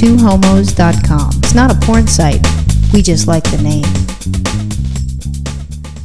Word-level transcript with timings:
twohomos.com. 0.00 1.30
It's 1.42 1.54
not 1.54 1.70
a 1.70 1.74
porn 1.86 2.06
site. 2.06 2.40
We 2.90 3.02
just 3.02 3.28
like 3.28 3.44
the 3.44 3.58
name. 3.62 3.84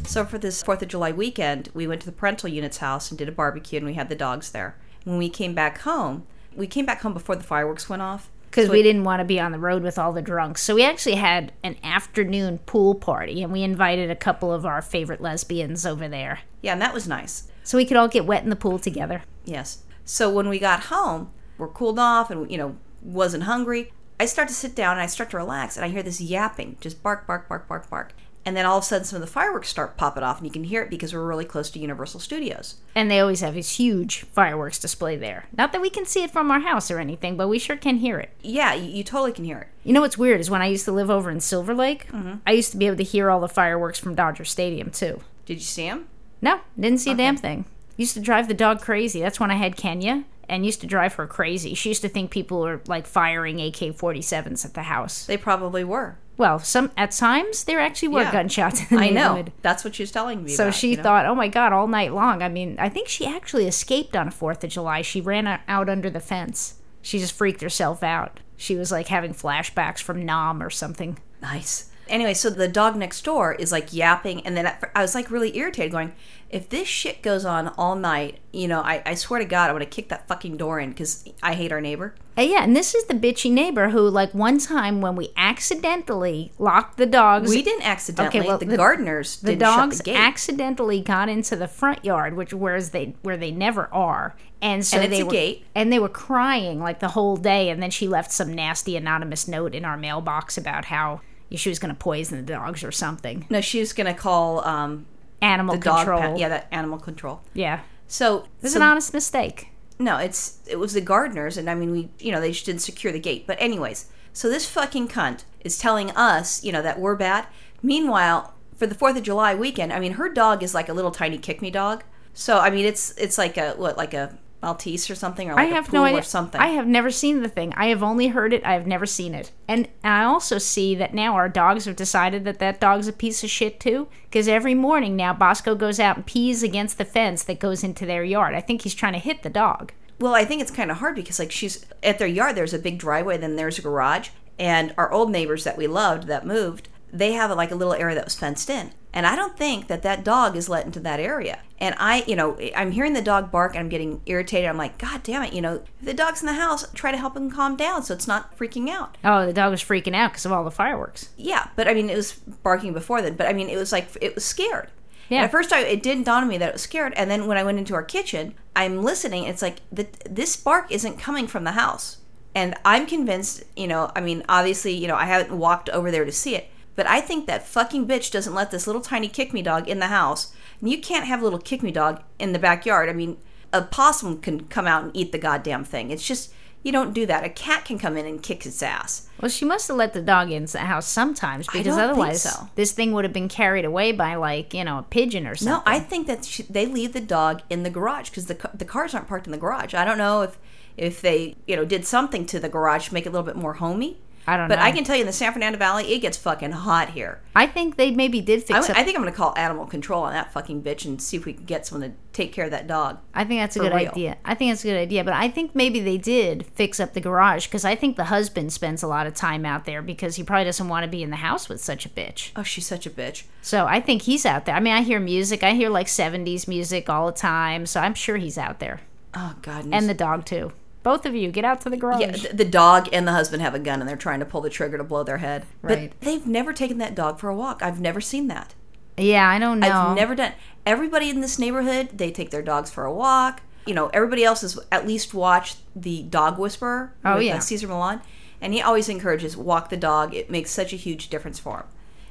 So 0.05 0.25
for 0.25 0.37
this 0.37 0.61
Fourth 0.61 0.81
of 0.81 0.89
July 0.89 1.13
weekend, 1.13 1.69
we 1.73 1.87
went 1.87 2.01
to 2.01 2.05
the 2.05 2.11
parental 2.11 2.49
unit's 2.49 2.77
house 2.79 3.09
and 3.09 3.17
did 3.17 3.29
a 3.29 3.31
barbecue, 3.31 3.77
and 3.77 3.85
we 3.85 3.93
had 3.93 4.09
the 4.09 4.15
dogs 4.15 4.51
there. 4.51 4.75
When 5.05 5.17
we 5.17 5.29
came 5.29 5.55
back 5.55 5.79
home, 5.79 6.27
we 6.57 6.67
came 6.67 6.85
back 6.85 7.01
home 7.03 7.13
before 7.13 7.37
the 7.37 7.43
fireworks 7.45 7.87
went 7.87 8.01
off. 8.01 8.29
because 8.51 8.65
So 8.67 8.73
we 8.73 8.81
it- 8.81 8.83
didn't 8.83 9.05
want 9.05 9.21
to 9.21 9.25
be 9.25 9.39
on 9.39 9.53
the 9.53 9.59
road 9.59 9.81
with 9.81 9.97
all 9.97 10.11
the 10.11 10.21
drunks. 10.21 10.61
So 10.61 10.75
we 10.75 10.83
actually 10.83 11.15
had 11.15 11.53
an 11.63 11.77
afternoon 11.83 12.57
pool 12.65 12.95
party, 12.95 13.43
and 13.43 13.51
we 13.53 13.63
invited 13.63 14.09
a 14.11 14.15
couple 14.15 14.51
of 14.51 14.65
our 14.65 14.81
favorite 14.81 15.21
lesbians 15.21 15.85
over 15.85 16.07
there, 16.09 16.39
Yeah, 16.61 16.73
and 16.73 16.81
that 16.81 16.93
was 16.93 17.07
nice. 17.07 17.43
so 17.63 17.77
we 17.77 17.85
could 17.85 17.95
all 17.97 18.07
get 18.09 18.25
wet 18.25 18.43
in 18.43 18.49
the 18.49 18.55
pool 18.57 18.77
together. 18.77 19.23
Yes. 19.45 19.79
So 20.03 20.29
when 20.29 20.49
we 20.49 20.59
got 20.59 20.83
home, 20.85 21.31
we're 21.57 21.67
cooled 21.69 21.97
off 21.99 22.29
and 22.29 22.49
you 22.51 22.57
know 22.57 22.75
wasn't 23.05 23.43
hungry. 23.43 23.91
I 24.19 24.25
start 24.25 24.47
to 24.47 24.53
sit 24.53 24.75
down 24.75 24.93
and 24.93 25.01
I 25.01 25.07
start 25.07 25.29
to 25.31 25.37
relax, 25.37 25.75
and 25.75 25.85
I 25.85 25.89
hear 25.89 26.03
this 26.03 26.21
yapping, 26.21 26.77
just 26.79 27.03
bark, 27.03 27.27
bark, 27.27 27.49
bark, 27.49 27.67
bark, 27.67 27.89
bark, 27.89 28.13
and 28.45 28.55
then 28.55 28.65
all 28.65 28.77
of 28.77 28.83
a 28.83 28.85
sudden 28.85 29.03
some 29.05 29.17
of 29.17 29.21
the 29.21 29.31
fireworks 29.31 29.67
start 29.69 29.97
popping 29.97 30.23
off, 30.23 30.37
and 30.37 30.45
you 30.45 30.51
can 30.51 30.63
hear 30.63 30.83
it 30.83 30.89
because 30.89 31.13
we're 31.13 31.25
really 31.25 31.45
close 31.45 31.69
to 31.71 31.79
Universal 31.79 32.19
Studios. 32.21 32.75
And 32.93 33.09
they 33.11 33.19
always 33.19 33.41
have 33.41 33.55
this 33.55 33.77
huge 33.77 34.21
fireworks 34.21 34.79
display 34.79 35.17
there. 35.17 35.47
Not 35.57 35.71
that 35.73 35.81
we 35.81 35.89
can 35.89 36.05
see 36.05 36.23
it 36.23 36.31
from 36.31 36.49
our 36.51 36.59
house 36.61 36.89
or 36.91 36.99
anything, 36.99 37.35
but 37.37 37.47
we 37.49 37.59
sure 37.59 37.75
can 37.75 37.97
hear 37.97 38.19
it. 38.19 38.29
Yeah, 38.41 38.73
you, 38.75 38.89
you 38.89 39.03
totally 39.03 39.31
can 39.33 39.45
hear 39.45 39.57
it. 39.59 39.67
You 39.83 39.93
know 39.93 40.01
what's 40.01 40.17
weird 40.17 40.39
is 40.39 40.49
when 40.49 40.61
I 40.61 40.67
used 40.67 40.85
to 40.85 40.91
live 40.91 41.09
over 41.09 41.29
in 41.29 41.41
Silver 41.41 41.73
Lake, 41.73 42.07
Mm-hmm. 42.11 42.35
I 42.47 42.51
used 42.51 42.71
to 42.71 42.77
be 42.77 42.85
able 42.87 42.97
to 42.97 43.03
hear 43.03 43.29
all 43.29 43.39
the 43.41 43.49
fireworks 43.49 43.99
from 43.99 44.15
Dodger 44.15 44.45
Stadium 44.45 44.91
too. 44.91 45.21
Did 45.45 45.55
you 45.55 45.59
see 45.61 45.87
them? 45.87 46.07
No, 46.41 46.61
didn't 46.79 46.99
see 46.99 47.11
a 47.11 47.15
damn 47.15 47.37
thing. 47.37 47.65
Used 47.97 48.13
to 48.13 48.19
drive 48.19 48.47
the 48.47 48.53
dog 48.53 48.81
crazy. 48.81 49.21
That's 49.21 49.39
when 49.39 49.51
I 49.51 49.55
had 49.55 49.75
Kenya 49.77 50.25
and 50.49 50.65
used 50.65 50.81
to 50.81 50.87
drive 50.87 51.13
her 51.15 51.27
crazy. 51.27 51.73
She 51.73 51.89
used 51.89 52.01
to 52.01 52.09
think 52.09 52.31
people 52.31 52.61
were 52.61 52.81
like 52.87 53.07
firing 53.07 53.59
AK 53.61 53.75
47s 53.95 54.65
at 54.65 54.73
the 54.73 54.83
house. 54.83 55.25
They 55.25 55.37
probably 55.37 55.83
were. 55.83 56.17
Well, 56.37 56.59
some 56.59 56.91
at 56.97 57.11
times 57.11 57.63
there 57.63 57.79
actually 57.79 58.09
were 58.09 58.21
Yeah. 58.23 58.31
gunshots 58.31 58.91
in 58.91 58.97
the 58.97 59.03
I 59.03 59.09
know. 59.09 59.45
That's 59.61 59.83
what 59.85 59.95
she 59.95 60.03
was 60.03 60.11
telling 60.11 60.43
me. 60.43 60.51
So 60.51 60.65
about, 60.65 60.75
she 60.75 60.91
you 60.91 60.97
know? 60.97 61.03
thought, 61.03 61.25
oh 61.25 61.35
my 61.35 61.47
God, 61.47 61.71
all 61.71 61.87
night 61.87 62.13
long. 62.13 62.41
I 62.43 62.49
mean, 62.49 62.75
I 62.77 62.89
think 62.89 63.07
she 63.07 63.25
actually 63.25 63.67
escaped 63.67 64.15
on 64.15 64.27
a 64.27 64.31
4th 64.31 64.63
of 64.63 64.69
July. 64.69 65.01
She 65.01 65.21
ran 65.21 65.47
out 65.67 65.89
under 65.89 66.09
the 66.09 66.19
fence. 66.19 66.75
She 67.01 67.19
just 67.19 67.33
freaked 67.33 67.61
herself 67.61 68.03
out. 68.03 68.39
She 68.57 68.75
was 68.75 68.91
like 68.91 69.07
having 69.07 69.33
flashbacks 69.33 69.99
from 70.01 70.25
Nam 70.25 70.61
or 70.61 70.69
something. 70.69 71.17
Nice. 71.41 71.89
Anyway, 72.07 72.33
so 72.33 72.49
the 72.49 72.67
dog 72.67 72.95
next 72.95 73.23
door 73.23 73.53
is 73.53 73.71
like 73.71 73.93
yapping, 73.93 74.45
and 74.45 74.55
then 74.55 74.67
I- 74.67 74.77
I 74.95 75.01
was 75.01 75.15
like 75.15 75.31
really 75.31 75.57
irritated, 75.57 75.91
going, 75.91 76.13
if 76.49 76.69
this 76.69 76.87
shit 76.87 77.21
goes 77.23 77.43
on 77.43 77.69
all 77.77 77.95
night, 77.95 78.37
you 78.53 78.67
know, 78.67 78.81
I, 78.81 79.01
I 79.05 79.15
swear 79.15 79.39
to 79.39 79.45
God, 79.45 79.69
I'm 79.69 79.75
gonna 79.75 79.85
kick 79.87 80.09
that 80.09 80.27
fucking 80.27 80.57
door 80.57 80.79
in 80.79 80.89
because 80.91 81.25
I 81.41 81.53
hate 81.53 81.71
our 81.71 81.81
neighbor. 81.81 82.13
Uh, 82.37 82.41
yeah, 82.43 82.63
and 82.63 82.75
this 82.75 82.93
is 82.93 83.05
the 83.05 83.13
bitchy 83.15 83.51
neighbor 83.51 83.89
who, 83.89 84.07
like, 84.07 84.31
one 84.33 84.59
time 84.59 85.01
when 85.01 85.15
we 85.15 85.31
accidentally 85.35 86.51
locked 86.59 86.97
the 86.97 87.05
dogs, 87.05 87.49
We 87.49 87.61
didn't 87.61 87.83
accidentally. 87.87 88.39
Okay, 88.39 88.47
well, 88.47 88.57
the, 88.57 88.65
the- 88.65 88.77
gardeners 88.77 89.37
the 89.37 89.51
didn't 89.51 89.59
dogs 89.61 89.99
the 89.99 90.13
accidentally 90.15 91.01
got 91.01 91.29
into 91.29 91.55
the 91.55 91.67
front 91.67 92.05
yard, 92.05 92.35
which 92.35 92.53
whereas 92.53 92.91
they 92.91 93.15
where 93.23 93.37
they 93.37 93.51
never 93.51 93.89
are, 93.91 94.35
and 94.61 94.85
so 94.85 94.97
And 94.97 95.05
it's 95.05 95.15
they 95.15 95.21
a 95.21 95.25
were 95.25 95.31
gate. 95.31 95.65
and 95.73 95.91
they 95.91 95.99
were 95.99 96.09
crying 96.09 96.79
like 96.79 96.99
the 96.99 97.09
whole 97.09 97.35
day, 97.37 97.69
and 97.69 97.81
then 97.81 97.89
she 97.91 98.07
left 98.07 98.31
some 98.31 98.53
nasty 98.53 98.95
anonymous 98.95 99.47
note 99.47 99.73
in 99.75 99.83
our 99.83 99.97
mailbox 99.97 100.57
about 100.57 100.85
how 100.85 101.21
she 101.51 101.69
was 101.69 101.79
going 101.79 101.93
to 101.93 101.97
poison 101.99 102.37
the 102.45 102.53
dogs 102.53 102.83
or 102.83 102.91
something. 102.91 103.45
no, 103.49 103.61
she 103.61 103.79
was 103.79 103.93
gonna 103.93 104.13
call 104.13 104.65
um, 104.67 105.05
Animal 105.41 105.75
the 105.75 105.81
dog. 105.81 105.97
control. 106.05 106.21
pa- 106.21 106.35
yeah, 106.37 106.49
that 106.49 106.67
animal 106.71 106.97
control. 106.99 107.41
yeah. 107.53 107.81
So 108.07 108.47
was 108.61 108.73
so- 108.73 108.79
an 108.79 108.83
honest 108.83 109.13
mistake. 109.13 109.69
No, 109.97 110.17
it's 110.17 110.59
it 110.67 110.77
was 110.77 110.93
the 110.93 111.01
gardeners, 111.01 111.57
and 111.57 111.69
I 111.69 111.75
mean 111.75 111.91
we, 111.91 112.09
you 112.19 112.31
know, 112.31 112.41
they 112.41 112.51
just 112.51 112.65
didn't 112.65 112.81
secure 112.81 113.13
the 113.13 113.19
gate. 113.19 113.47
But 113.47 113.57
anyways, 113.61 114.07
so 114.33 114.49
this 114.49 114.67
fucking 114.69 115.07
cunt 115.07 115.45
is 115.61 115.77
telling 115.77 116.11
us, 116.11 116.63
you 116.65 116.71
know, 116.73 116.81
that 116.81 116.99
we're 116.99 117.15
bad. 117.15 117.47
Meanwhile, 117.81 118.53
for 118.75 118.87
the 118.87 118.95
Fourth 118.95 119.15
of 119.15 119.23
July 119.23 119.55
weekend, 119.55 119.93
I 119.93 119.99
mean, 120.01 120.13
her 120.13 120.27
dog 120.27 120.63
is 120.63 120.73
like 120.73 120.89
a 120.89 120.93
little 120.93 121.11
tiny 121.11 121.37
kick 121.37 121.61
me 121.61 121.71
dog. 121.71 122.03
So 122.33 122.59
I 122.59 122.69
mean, 122.71 122.85
it's 122.85 123.11
it's 123.17 123.37
like 123.37 123.55
a 123.57 123.71
what, 123.77 123.95
like 123.97 124.13
a 124.13 124.37
Maltese 124.61 125.09
or 125.09 125.15
something, 125.15 125.49
or 125.49 125.55
like 125.55 125.69
I 125.69 125.73
have 125.75 125.93
no 125.93 126.03
idea. 126.03 126.19
or 126.19 126.23
something. 126.23 126.59
I 126.59 126.67
have 126.69 126.87
never 126.87 127.11
seen 127.11 127.41
the 127.41 127.49
thing. 127.49 127.73
I 127.75 127.87
have 127.87 128.01
only 128.01 128.29
heard 128.29 128.51
it. 128.53 128.65
I 128.65 128.73
have 128.73 128.87
never 128.87 129.05
seen 129.05 129.35
it. 129.35 129.51
And, 129.67 129.87
and 130.03 130.13
I 130.13 130.23
also 130.23 130.57
see 130.57 130.95
that 130.95 131.13
now 131.13 131.35
our 131.35 131.49
dogs 131.49 131.85
have 131.85 131.95
decided 131.95 132.45
that 132.45 132.59
that 132.59 132.79
dog's 132.79 133.07
a 133.07 133.13
piece 133.13 133.43
of 133.43 133.49
shit 133.49 133.79
too. 133.79 134.07
Because 134.23 134.47
every 134.47 134.73
morning 134.73 135.15
now 135.15 135.33
Bosco 135.33 135.75
goes 135.75 135.99
out 135.99 136.17
and 136.17 136.25
pees 136.25 136.63
against 136.63 136.97
the 136.97 137.05
fence 137.05 137.43
that 137.43 137.59
goes 137.59 137.83
into 137.83 138.05
their 138.05 138.23
yard. 138.23 138.55
I 138.55 138.61
think 138.61 138.81
he's 138.81 138.95
trying 138.95 139.13
to 139.13 139.19
hit 139.19 139.43
the 139.43 139.49
dog. 139.49 139.93
Well, 140.19 140.33
I 140.33 140.45
think 140.45 140.61
it's 140.61 140.71
kind 140.71 140.91
of 140.91 140.97
hard 140.97 141.15
because 141.15 141.39
like 141.39 141.51
she's 141.51 141.85
at 142.01 142.19
their 142.19 142.27
yard. 142.27 142.55
There's 142.55 142.73
a 142.73 142.79
big 142.79 142.97
driveway, 142.97 143.37
then 143.37 143.57
there's 143.57 143.77
a 143.77 143.81
garage, 143.81 144.29
and 144.57 144.93
our 144.97 145.11
old 145.11 145.29
neighbors 145.29 145.63
that 145.65 145.77
we 145.77 145.87
loved 145.87 146.27
that 146.27 146.45
moved, 146.45 146.87
they 147.17 147.33
have 147.33 147.49
like 147.51 147.71
a 147.71 147.75
little 147.75 147.93
area 147.93 148.15
that 148.15 148.25
was 148.25 148.35
fenced 148.35 148.69
in, 148.69 148.91
and 149.13 149.25
I 149.25 149.35
don't 149.35 149.57
think 149.57 149.87
that 149.87 150.03
that 150.03 150.23
dog 150.23 150.55
is 150.55 150.69
let 150.69 150.85
into 150.85 150.99
that 151.01 151.19
area. 151.19 151.59
And 151.79 151.95
I, 151.97 152.23
you 152.25 152.35
know, 152.35 152.57
I'm 152.75 152.91
hearing 152.91 153.13
the 153.13 153.21
dog 153.21 153.51
bark, 153.51 153.73
and 153.73 153.79
I'm 153.79 153.89
getting 153.89 154.21
irritated. 154.25 154.69
I'm 154.69 154.77
like, 154.77 154.97
God 154.97 155.23
damn 155.23 155.43
it, 155.43 155.53
you 155.53 155.61
know, 155.61 155.75
if 155.99 156.05
the 156.05 156.13
dog's 156.13 156.41
in 156.41 156.47
the 156.47 156.53
house, 156.53 156.89
try 156.93 157.11
to 157.11 157.17
help 157.17 157.35
him 157.35 157.51
calm 157.51 157.75
down 157.75 158.03
so 158.03 158.13
it's 158.13 158.27
not 158.27 158.57
freaking 158.57 158.89
out. 158.89 159.17
Oh, 159.23 159.45
the 159.45 159.53
dog 159.53 159.71
was 159.71 159.83
freaking 159.83 160.15
out 160.15 160.31
because 160.31 160.45
of 160.45 160.51
all 160.51 160.63
the 160.63 160.71
fireworks. 160.71 161.29
Yeah, 161.37 161.69
but 161.75 161.87
I 161.87 161.93
mean, 161.93 162.09
it 162.09 162.15
was 162.15 162.33
barking 162.33 162.93
before 162.93 163.21
then. 163.21 163.35
But 163.35 163.47
I 163.47 163.53
mean, 163.53 163.69
it 163.69 163.77
was 163.77 163.91
like 163.91 164.07
it 164.21 164.35
was 164.35 164.45
scared. 164.45 164.89
Yeah. 165.29 165.37
And 165.37 165.45
at 165.45 165.51
first, 165.51 165.73
I, 165.73 165.81
it 165.81 166.03
didn't 166.03 166.25
dawn 166.25 166.43
on 166.43 166.49
me 166.49 166.57
that 166.59 166.69
it 166.69 166.73
was 166.73 166.83
scared. 166.83 167.13
And 167.15 167.31
then 167.31 167.47
when 167.47 167.57
I 167.57 167.63
went 167.63 167.79
into 167.79 167.95
our 167.95 168.03
kitchen, 168.03 168.53
I'm 168.75 169.03
listening. 169.03 169.45
It's 169.45 169.61
like 169.61 169.77
the, 169.91 170.07
this 170.29 170.55
bark 170.55 170.91
isn't 170.91 171.17
coming 171.17 171.47
from 171.47 171.63
the 171.63 171.71
house, 171.71 172.17
and 172.53 172.75
I'm 172.85 173.05
convinced. 173.05 173.63
You 173.75 173.87
know, 173.87 174.11
I 174.15 174.21
mean, 174.21 174.43
obviously, 174.47 174.93
you 174.93 175.07
know, 175.07 175.15
I 175.15 175.25
haven't 175.25 175.57
walked 175.57 175.89
over 175.89 176.11
there 176.11 176.25
to 176.25 176.31
see 176.31 176.55
it, 176.55 176.69
but 176.95 177.07
I 177.07 177.21
think 177.21 177.45
that 177.47 177.67
fucking 177.67 178.07
bitch 178.07 178.31
doesn't 178.31 178.53
let 178.53 178.71
this 178.71 178.87
little 178.87 179.01
tiny 179.01 179.27
kick 179.27 179.53
me 179.53 179.61
dog 179.61 179.87
in 179.87 179.99
the 179.99 180.07
house. 180.07 180.53
And 180.79 180.89
you 180.89 180.99
can't 180.99 181.25
have 181.25 181.41
a 181.41 181.43
little 181.43 181.59
kick 181.59 181.83
me 181.83 181.91
dog 181.91 182.21
in 182.39 182.53
the 182.53 182.59
backyard. 182.59 183.09
I 183.09 183.13
mean, 183.13 183.37
a 183.73 183.81
possum 183.81 184.39
can 184.39 184.65
come 184.67 184.87
out 184.87 185.03
and 185.03 185.15
eat 185.15 185.31
the 185.31 185.37
goddamn 185.37 185.83
thing. 185.83 186.11
It's 186.11 186.25
just 186.25 186.53
you 186.85 186.91
don't 186.91 187.13
do 187.13 187.25
that. 187.25 187.43
A 187.43 187.49
cat 187.49 187.83
can 187.83 187.97
come 187.97 188.15
in 188.15 188.27
and 188.27 188.41
kick 188.41 188.63
its 188.63 188.83
ass. 188.83 189.27
Well, 189.41 189.49
she 189.49 189.65
must 189.65 189.87
have 189.87 189.97
let 189.97 190.13
the 190.13 190.21
dog 190.21 190.51
into 190.51 190.73
the 190.73 190.79
house 190.79 191.07
sometimes 191.07 191.65
because 191.65 191.97
otherwise 191.97 192.43
so. 192.43 192.69
this 192.75 192.91
thing 192.91 193.11
would 193.13 193.25
have 193.25 193.33
been 193.33 193.49
carried 193.49 193.85
away 193.85 194.11
by 194.11 194.35
like 194.35 194.71
you 194.73 194.83
know 194.83 194.99
a 194.99 195.03
pigeon 195.03 195.47
or 195.47 195.55
something. 195.55 195.83
No, 195.83 195.83
I 195.85 195.99
think 195.99 196.27
that 196.27 196.45
she, 196.45 196.61
they 196.63 196.85
leave 196.85 197.13
the 197.13 197.21
dog 197.21 197.63
in 197.71 197.81
the 197.81 197.89
garage 197.89 198.29
because 198.29 198.45
the 198.45 198.69
the 198.73 198.85
cars 198.85 199.15
aren't 199.15 199.27
parked 199.27 199.47
in 199.47 199.51
the 199.51 199.57
garage. 199.57 199.95
I 199.95 200.05
don't 200.05 200.19
know 200.19 200.43
if 200.43 200.59
if 200.95 201.21
they 201.21 201.55
you 201.65 201.75
know 201.75 201.85
did 201.85 202.05
something 202.05 202.45
to 202.45 202.59
the 202.59 202.69
garage 202.69 203.07
to 203.07 203.15
make 203.15 203.25
it 203.25 203.29
a 203.29 203.31
little 203.31 203.45
bit 203.45 203.55
more 203.55 203.73
homey. 203.73 204.19
I 204.47 204.57
don't 204.57 204.67
But 204.67 204.77
know. 204.79 204.85
I 204.85 204.91
can 204.91 205.03
tell 205.03 205.15
you 205.15 205.21
in 205.21 205.27
the 205.27 205.33
San 205.33 205.51
Fernando 205.53 205.77
Valley, 205.79 206.13
it 206.13 206.19
gets 206.19 206.37
fucking 206.37 206.71
hot 206.71 207.09
here. 207.11 207.41
I 207.55 207.65
think 207.67 207.97
they 207.97 208.11
maybe 208.11 208.41
did 208.41 208.63
fix 208.63 208.89
up 208.89 208.97
I 208.97 209.03
think 209.03 209.17
I'm 209.17 209.23
going 209.23 209.33
to 209.33 209.37
call 209.37 209.53
animal 209.57 209.85
control 209.85 210.23
on 210.23 210.33
that 210.33 210.51
fucking 210.53 210.83
bitch 210.83 211.05
and 211.05 211.21
see 211.21 211.37
if 211.37 211.45
we 211.45 211.53
can 211.53 211.65
get 211.65 211.85
someone 211.85 212.09
to 212.11 212.15
take 212.33 212.53
care 212.53 212.65
of 212.65 212.71
that 212.71 212.85
dog. 212.87 213.17
I 213.33 213.43
think 213.43 213.61
that's 213.61 213.75
a 213.75 213.79
good 213.79 213.93
real. 213.93 214.09
idea. 214.09 214.37
I 214.45 214.53
think 214.53 214.71
that's 214.71 214.83
a 214.83 214.87
good 214.87 214.97
idea. 214.97 215.23
But 215.23 215.33
I 215.33 215.49
think 215.49 215.73
maybe 215.73 215.99
they 215.99 216.17
did 216.17 216.65
fix 216.75 216.99
up 216.99 217.13
the 217.13 217.21
garage 217.21 217.65
because 217.67 217.85
I 217.85 217.95
think 217.95 218.17
the 218.17 218.25
husband 218.25 218.71
spends 218.73 219.01
a 219.01 219.07
lot 219.07 219.25
of 219.25 219.33
time 219.33 219.65
out 219.65 219.85
there 219.85 220.01
because 220.01 220.35
he 220.35 220.43
probably 220.43 220.65
doesn't 220.65 220.87
want 220.87 221.03
to 221.05 221.09
be 221.09 221.23
in 221.23 221.29
the 221.29 221.37
house 221.37 221.67
with 221.69 221.81
such 221.81 222.05
a 222.05 222.09
bitch. 222.09 222.51
Oh, 222.55 222.63
she's 222.63 222.85
such 222.85 223.05
a 223.05 223.09
bitch. 223.09 223.43
So 223.61 223.85
I 223.87 223.99
think 223.99 224.23
he's 224.23 224.45
out 224.45 224.65
there. 224.65 224.75
I 224.75 224.79
mean, 224.79 224.93
I 224.93 225.01
hear 225.01 225.19
music. 225.19 225.63
I 225.63 225.71
hear 225.73 225.89
like 225.89 226.07
70s 226.07 226.67
music 226.67 227.09
all 227.09 227.25
the 227.27 227.31
time. 227.31 227.85
So 227.85 227.99
I'm 227.99 228.13
sure 228.13 228.37
he's 228.37 228.57
out 228.57 228.79
there. 228.79 229.01
Oh 229.33 229.55
God. 229.61 229.87
And 229.91 230.07
the 230.07 230.13
dog, 230.13 230.45
too. 230.45 230.71
Both 231.05 231.27
of 231.27 231.35
you, 231.35 231.51
get 231.51 231.63
out 231.63 231.81
to 231.81 231.89
the 231.91 231.97
garage. 231.97 232.19
yeah, 232.19 232.31
th- 232.31 232.55
the 232.55 232.65
dog 232.65 233.09
and 233.13 233.27
the 233.27 233.31
husband 233.31 233.61
have 233.61 233.75
a 233.75 233.79
gun 233.79 233.99
and 233.99 234.09
they're 234.09 234.17
trying 234.17 234.39
to 234.39 234.45
pull 234.45 234.61
the 234.61 234.71
trigger 234.71 234.97
to 234.97 235.03
blow 235.03 235.21
their 235.21 235.37
head. 235.37 235.63
Right. 235.83 236.09
But 236.09 236.25
they've 236.25 236.47
never 236.47 236.73
taken 236.73 236.97
that 236.97 237.13
dog 237.13 237.39
for 237.39 237.47
a 237.47 237.55
walk. 237.55 237.83
I've 237.83 238.01
never 238.01 238.19
seen 238.19 238.47
that. 238.47 238.73
Yeah, 239.15 239.47
I 239.47 239.59
don't 239.59 239.79
know. 239.79 239.87
I've 239.87 240.15
never 240.15 240.33
done. 240.33 240.53
Everybody 240.83 241.29
in 241.29 241.41
this 241.41 241.59
neighborhood, 241.59 242.09
they 242.17 242.31
take 242.31 242.49
their 242.49 242.63
dogs 242.63 242.89
for 242.89 243.05
a 243.05 243.13
walk. 243.13 243.61
You 243.85 243.93
know, 243.93 244.07
everybody 244.07 244.43
else 244.43 244.61
has 244.61 244.79
at 244.91 245.05
least 245.05 245.35
watched 245.35 245.77
the 245.95 246.23
Dog 246.23 246.57
Whisperer. 246.57 247.13
Oh, 247.23 247.35
with, 247.35 247.43
yeah. 247.43 247.57
uh, 247.57 247.59
Cesar 247.59 247.87
Millan, 247.87 248.21
and 248.59 248.73
he 248.73 248.81
always 248.81 249.07
encourages 249.07 249.55
walk 249.55 249.89
the 249.89 249.97
dog. 249.97 250.33
It 250.33 250.49
makes 250.49 250.71
such 250.71 250.91
a 250.91 250.95
huge 250.95 251.29
difference 251.29 251.59
for 251.59 251.77
him, 251.77 251.85